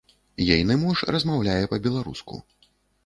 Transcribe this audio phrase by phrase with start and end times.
[0.53, 2.43] Ейны муж размаўляе па-беларуску.